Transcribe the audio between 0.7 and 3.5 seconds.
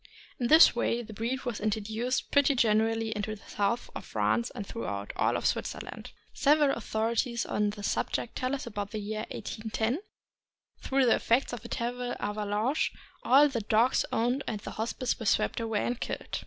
way the breed was introduced pretty generally into the